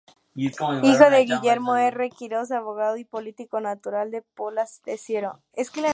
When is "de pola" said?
4.11-4.65